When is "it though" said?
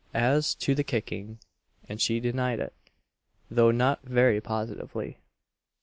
2.59-3.69